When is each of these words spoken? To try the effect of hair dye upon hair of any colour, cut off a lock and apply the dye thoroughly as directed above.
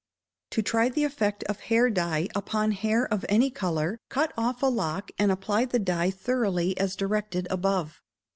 To 0.49 0.63
try 0.63 0.89
the 0.89 1.03
effect 1.03 1.43
of 1.43 1.59
hair 1.59 1.87
dye 1.91 2.27
upon 2.33 2.71
hair 2.71 3.05
of 3.13 3.23
any 3.29 3.51
colour, 3.51 3.99
cut 4.09 4.33
off 4.35 4.63
a 4.63 4.65
lock 4.65 5.11
and 5.19 5.31
apply 5.31 5.65
the 5.65 5.77
dye 5.77 6.09
thoroughly 6.09 6.75
as 6.79 6.95
directed 6.95 7.45
above. 7.51 8.01